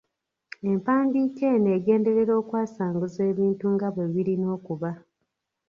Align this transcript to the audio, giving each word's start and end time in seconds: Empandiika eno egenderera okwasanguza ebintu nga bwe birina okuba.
Empandiika 0.69 1.45
eno 1.55 1.69
egenderera 1.77 2.33
okwasanguza 2.41 3.21
ebintu 3.31 3.65
nga 3.73 3.87
bwe 3.93 4.05
birina 4.13 4.47
okuba. 4.57 4.91